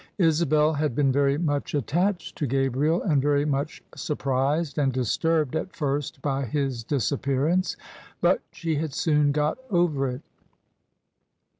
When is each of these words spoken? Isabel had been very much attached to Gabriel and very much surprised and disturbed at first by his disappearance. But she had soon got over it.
Isabel 0.17 0.73
had 0.73 0.95
been 0.95 1.11
very 1.11 1.37
much 1.37 1.75
attached 1.75 2.35
to 2.39 2.47
Gabriel 2.47 3.03
and 3.03 3.21
very 3.21 3.45
much 3.45 3.83
surprised 3.95 4.79
and 4.79 4.91
disturbed 4.91 5.55
at 5.55 5.75
first 5.75 6.23
by 6.23 6.45
his 6.45 6.83
disappearance. 6.83 7.77
But 8.19 8.41
she 8.51 8.77
had 8.77 8.95
soon 8.95 9.31
got 9.31 9.59
over 9.69 10.07
it. 10.09 10.23